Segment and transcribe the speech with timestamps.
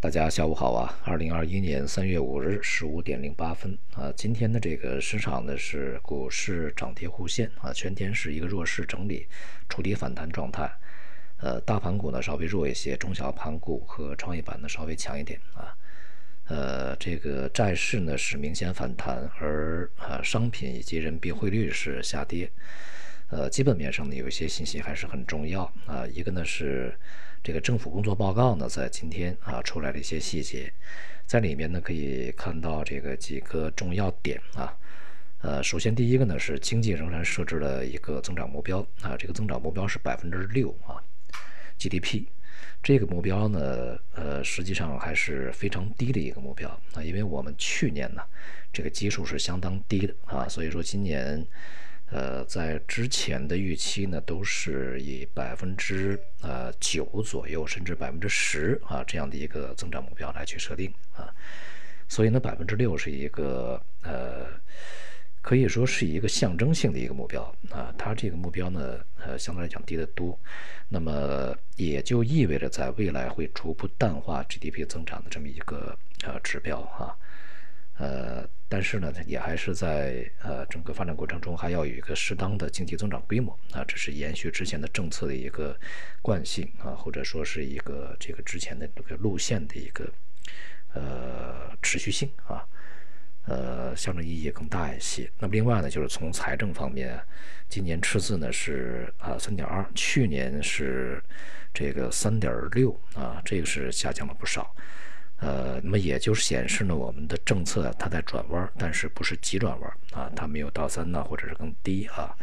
[0.00, 0.96] 大家下午好啊！
[1.02, 9.26] 二零二一年三月五日十五点零八分啊，今天的这个市场呢是股市涨跌互现啊，全天是一个弱势整理、
[9.68, 10.70] 触底反弹状态。
[11.38, 15.74] 呃，大盘股呢稍微弱一些，中小盘股和创业板呢稍微强一点啊。
[16.44, 22.48] 呃，这个债市呢是明显反弹，而啊商品以及人民币汇率是下跌。
[23.30, 26.94] 呃，基本面上呢有一些信息还是很重要啊，一个呢是。
[27.40, 30.70] 这个政府工作报告呢，在今天啊出来了一些细节，
[31.24, 34.76] 在里面呢可以看到这个几个重要点啊。
[35.40, 40.98] 呃，首先第一个呢是经济仍然设置了一个增长目标啊，这个增长目标是百分之六啊
[41.78, 42.24] ，GDP
[42.82, 48.22] 这个目标呢，呃，实际上还是非常低的一个目标啊，因为我们去年呢
[48.72, 51.46] 这个基数是相当低的啊，所以说今年。
[52.10, 61.28] 呃，在之前的预期呢，都是以百分之呃九左右，甚至百分之十啊这样的一个增长目标来去设定啊，
[62.08, 64.46] 所以呢，百分之六是一个呃，
[65.42, 70.38] 可以说是一个象征性的一个目标啊，它这个目标呢，呃，相对来讲低得多，
[70.88, 77.14] 那么也就意味着在未来会逐步淡化 GDP 增长的这么一个呃指标哈。
[77.98, 85.74] 呃，但是呢，也还是在呃整个发展过程中，还要有一个适当的经济增长规模啊，这是延续之前的政策的一个
[86.20, 90.12] 惯性啊，或者说是一个这个之前的这个路线的一个
[90.92, 92.62] 呃持续性啊，
[93.46, 95.30] 呃象征意义更大一些。
[95.38, 97.18] 那么另外呢，就是从财政方面，
[97.70, 101.22] 今年赤字呢是啊三点二，去年是
[101.72, 104.74] 这个三点六啊，这个是下降了不少。
[105.40, 110.30] 呃，那么也就是显示呢，我们的政策它在转弯，但是不是急转弯啊？
[110.34, 112.36] 它没有到三呢，或者是更低啊。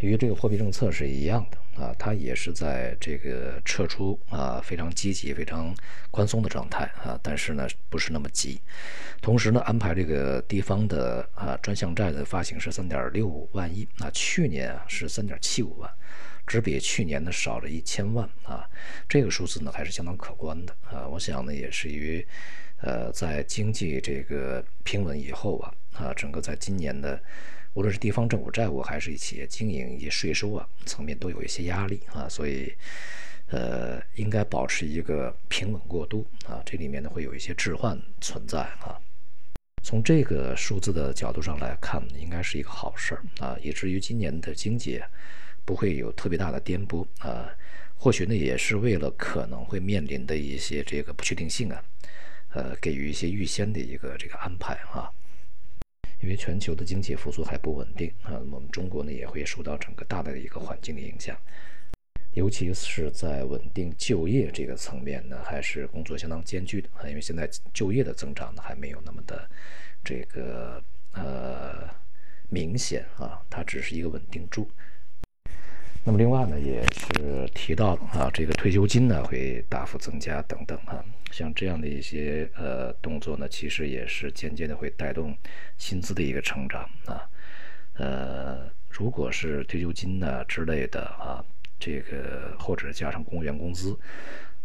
[0.00, 5.74] 与这个货币政策是一样的啊，它也是在这个撤出啊非常积极、非常
[6.12, 8.60] 宽松的状态啊，但是呢不是那么急。
[9.20, 15.90] 同时呢，安排这个地方的啊专项债的发行是三点六五万亿啊，去年啊是三点七五万。
[16.48, 18.68] 只比去年呢少了一千万啊，
[19.06, 21.06] 这个数字呢还是相当可观的啊。
[21.06, 22.26] 我想呢也是于，
[22.80, 27.22] 呃，在经济这个平稳以后啊啊，整个在今年的，
[27.74, 32.72] 无论是地方政府债务还是企业经营以及税收啊层面都有一些压力啊，所以，
[33.50, 36.62] 呃，应该保持一个平稳过渡啊。
[36.64, 38.98] 这里面呢会有一些置换存在啊。
[39.82, 45.02] 从这个数字的角度上来看，应该是一个好事儿啊，以至于今年的经济。
[45.68, 47.46] 不会有特别大的颠簸啊，
[47.94, 51.84] 或许呢也是为了可能会面临的一些这个不确定性啊，
[52.54, 55.12] 呃，给予一些预先的一个这个安排啊。
[56.22, 61.36] 因为全球的经济复苏还不稳定啊，我们中国呢也会受到整个大的一个环境的影响，
[62.32, 67.06] 尤其是在稳定就业这个层面呢，还是工作相当艰巨的啊。
[67.06, 69.46] 因为现在就业的增长呢还没有那么的
[70.02, 71.90] 这个呃
[72.48, 74.66] 明显啊，它只是一个稳定住。
[76.08, 85.36] 那么另外呢，也是提到啊，这个退休金呢会大幅增加等等啊，像这样的一些呃动作呢，其实也是间接的会带动
[85.76, 87.28] 薪资的一个成长啊。
[87.96, 91.44] 呃，如果是退休金呢之类的啊，
[91.78, 93.94] 这个或者加上公务员工资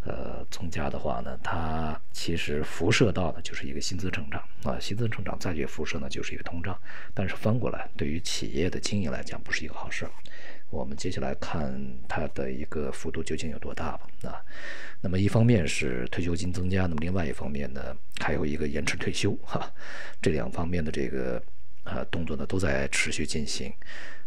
[0.05, 6.79] 呃增加的话呢，它其实辐射到的就是一个薪资成长啊，薪资成长再去辐射呢就是一个通胀，
[7.13, 10.07] 但是翻过来对于企业的经营来讲不是一个好事。
[10.73, 14.07] 我们接下来看它的一个幅度究竟有多大吧？
[14.23, 14.41] 啊，
[15.01, 19.71] 那么一方面是退休金增加，那么另外一方面呢，还有一个延迟退休哈，
[20.19, 21.41] 这两方面的这个
[21.83, 23.71] 呃动作呢都在持续进行。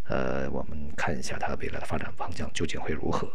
[0.05, 3.29] 呃，我们看一下它未来的发展方向究竟会如何。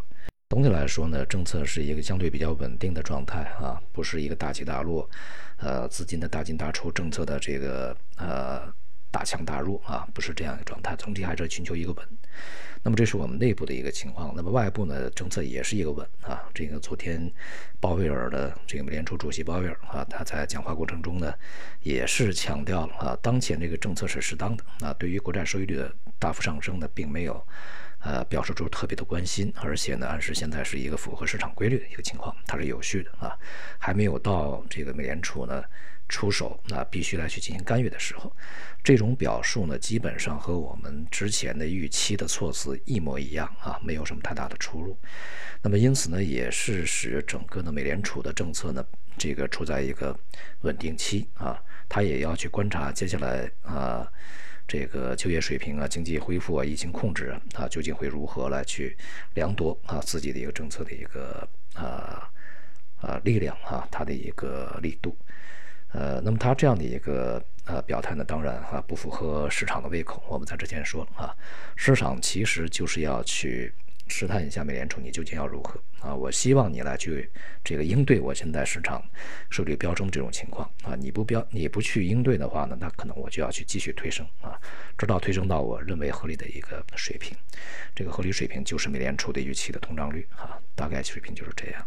[0.50, 5.10] 总体来说呢，政策是一个相对比较稳定的状态啊，不是一个大起大落，
[5.58, 8.74] 呃，资金的大进大出，政策的这个呃
[9.12, 12.08] 大强大弱啊，不是这样一个状态，总体还是寻求一个稳。
[12.84, 14.34] 那么这是我们内部的一个情况。
[14.36, 16.42] 那么外部呢，政策也是一个稳啊。
[16.54, 17.32] 这个昨天
[17.80, 21.32] 鲍威尔的这个美联储主席鲍威尔啊，他在讲话过程中呢，
[21.82, 24.92] 也是强调了啊，当前这个政策是适当的啊。
[24.94, 27.46] 对于国债收益率的大幅上升呢，并没有
[28.00, 33.38] 呃表示出特别的关心，而且呢，暗示现在是一个符合市场规律的一个情况，它是有序的啊，
[33.78, 35.64] 还没有到这个美联储呢。
[36.12, 38.32] 出手，那必须来去进行干预的时候，
[38.84, 44.96] 这种表述呢，基本上和我们之前的预期的措辞一模一样啊，没有什么太大的出入。
[45.62, 48.86] 那么因此呢，也是使整个的美联储的政策呢，
[49.18, 50.16] 这个处在一个
[50.62, 54.06] 稳定期啊，它也要去观察接下来啊，
[54.68, 58.98] 这个就业水平啊、经济恢复啊、疫情控制啊，究竟会如何来去
[59.36, 62.28] 量夺啊自己的一个政策的一个啊。
[63.02, 65.18] 啊，力量啊，它的一个力度。
[65.94, 70.24] 呃，那么他这样的一个呃表态呢，当然哈不符合市场的胃口。
[70.30, 71.36] 我们在之前说了啊，
[71.76, 73.74] 市场其实就是要去
[74.08, 76.16] 试探一下美联储你究竟要如何啊。
[76.16, 77.30] 我希望你来去
[77.64, 79.04] 这个应对我现在市场
[79.50, 80.96] 收率飙升这种情况啊。
[80.96, 84.58] 你不标你不去应对的话呢，那可能我就要去继续推升啊，
[84.98, 87.38] 直到推升到我认为合理的一个水平。
[87.94, 91.86] 这个合理水平就是美联储的预期的通胀率啊，大概水平就是这样。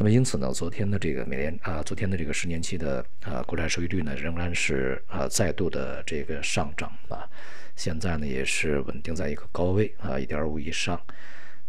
[0.00, 7.28] 那么因此呢，昨天的这个美联啊，昨天的这个十年期的啊国债收益率呢，仍然是啊再度的这个上涨啊，
[7.74, 11.00] 现在呢也是稳定在一个高位啊一点五以上。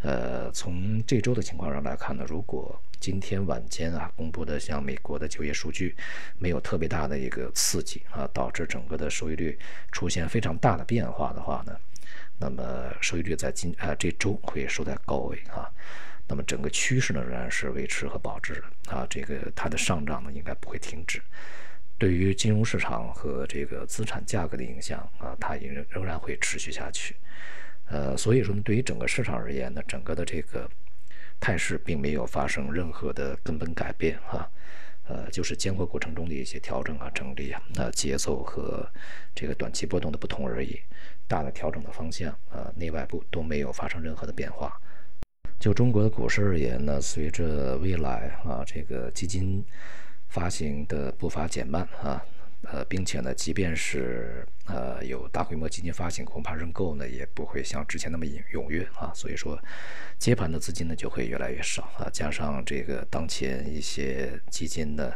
[0.02, 5.96] 呃，从这周的情况上来看呢，如果今天晚间啊公布的像美国的就业数据
[6.38, 9.58] 没有特别大的一个刺激啊，导致整个的收益率
[9.92, 11.76] 出现非常大的变化的话呢，
[12.38, 15.68] 那么收益率在今啊这周会收在高位啊。
[16.30, 21.20] 那么整个趋势呢仍然是维持和保持啊，这个它的上涨呢应该不会停止。
[21.98, 27.16] 对于金融市场和这个资产价格的影响啊，它仍仍然会持续下去。
[27.88, 30.70] 呃，所以说呢，对于整个市场而言呢，整个的这个
[31.40, 34.48] 态势并没有发生任何的根本改变啊，
[35.08, 38.88] 呃，就是间隔过程中的一些调整啊、整理啊，那节奏和
[39.34, 40.80] 这个短期波动的不同而已。
[41.28, 44.80] 大的调整的方向啊，内外部都没有发生任何的变化。
[45.59, 49.63] 就中国的股市而言呢，随着未来啊这个基金
[50.29, 52.23] 发行的步伐减慢啊，
[52.61, 59.11] 呃，并且呢，即便是呃有大规模基金发行，恐怕认购呢也不会像之前那么踊踊跃啊。
[59.13, 59.61] 所以说，
[60.17, 62.09] 接盘的资金呢就会越来越少啊。
[62.13, 65.11] 加上这个当前一些基金呢，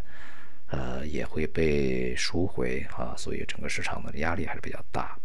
[0.67, 5.17] 呃也会被赎回啊，所以整个市场的压力还是比较大。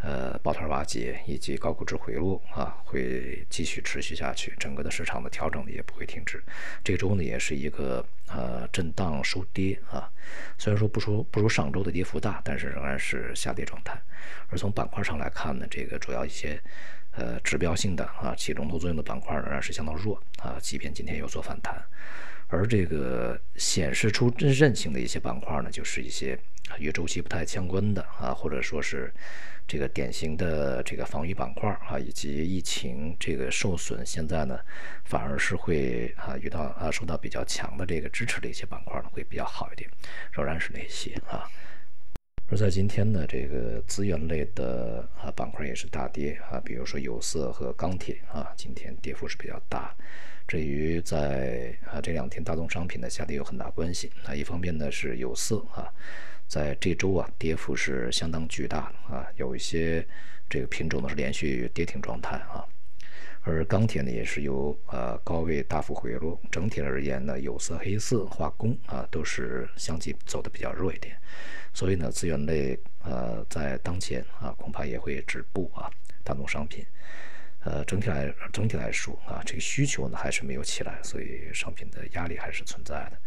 [0.00, 4.54] 呃，抱团瓦解以及高估值回落啊，会继续持续下去。
[4.58, 6.42] 整个的市场的调整呢也不会停止。
[6.84, 10.08] 这周呢也是一个呃震荡收跌啊，
[10.56, 14.00] 虽然说不说不如上周的跌幅大，但是仍然是下跌状态。
[14.50, 16.60] 而从板块上来看呢，这个主要一些
[17.18, 21.74] 呃指标性的啊起龙头作用的板块仍然是相当弱啊，即便今天有所反弹。
[22.46, 26.38] 而这个显示出韧性的一些板块呢，就是一些
[26.78, 29.12] 与周期不太相关的啊，或者说是。
[29.70, 34.58] 这个典型的这个防御板块啊，以及疫情这个受损，现在呢
[35.04, 39.90] 反而是会啊遇到啊受到比较强的这个支持的一些板块呢会比较好一点，
[40.32, 41.44] 仍然是那些啊。
[42.50, 49.94] 而在今天呢，这个资源类的啊板块也是大跌啊，比如说有色和钢铁啊，今天跌幅是比较大，
[50.46, 54.34] 这与在啊这两天大宗商品的下跌有很大关系啊。
[54.34, 55.92] 一方面呢是有色啊。
[56.46, 60.02] 在这周啊，跌幅是相当巨大啊，有一些
[60.48, 62.64] 这个品种呢是连续跌停状态啊，
[63.42, 71.16] 而钢铁呢也是由呃高位大幅回落，整体而言呢，有色、黑色、化工啊都是相继走的比较弱一点，
[71.72, 75.90] 所以呢，资源类呃在当前啊恐怕也会止步啊，
[76.22, 76.84] 大宗商品。
[77.64, 83.18] 呃，整体来整体来说啊，这个需求呢还是没有起来，所以商品的压力还是存在的。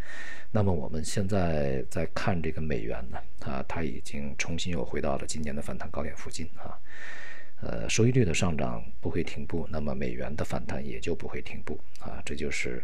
[0.52, 6.80] 那么我们现在在看这个美元呢，啊，它已经重新又回到了今年的反弹高点附近啊。
[7.62, 12.22] 呃，收益率的上涨不会停步，那么美元的反弹也就不会停步啊。
[12.26, 12.84] 这就是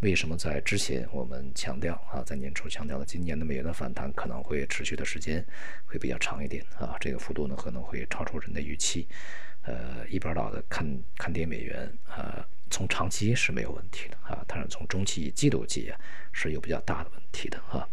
[0.00, 5.44] 为什么在之前我们强调啊，在年初强调的今年的美元的反弹可能会持续的时间
[5.86, 9.06] 会比较长一点啊，这个幅度呢可能会超出人的预期。
[9.62, 10.86] 呃，一边倒的看
[11.18, 16.00] 看跌美元啊，从长期是没有问题的啊，但是从中期、季度计啊，
[16.32, 17.86] 是有比较大的问题的哈。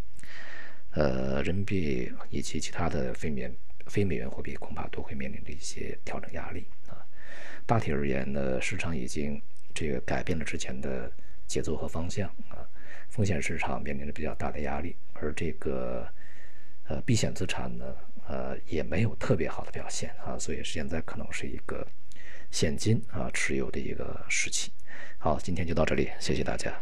[0.92, 3.52] 呃，人民币以及其他的非美
[3.90, 7.06] 非美元货币恐怕都会面临着一些调整压力啊。
[7.66, 9.42] 大体而言呢，市场已经
[9.74, 11.12] 这个改变了之前的
[11.46, 12.68] 节奏和方向啊，
[13.10, 16.08] 风险市场面临着比较大的压力，而这个
[16.88, 17.96] 呃避险资产呢。
[18.30, 21.88] 呃，也没有特别好的表现啊，所以现在可能是一个
[22.52, 24.70] 现金啊持有的一个时期。
[25.18, 26.78] 好，今天就到这里，谢谢大家。